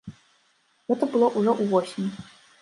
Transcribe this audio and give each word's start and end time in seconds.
Гэта 0.91 1.09
было 1.11 1.29
ўжо 1.37 1.55
ўвосень. 1.61 2.11